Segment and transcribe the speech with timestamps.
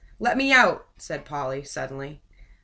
[0.17, 2.23] "Let me out!" said Polly, suddenly.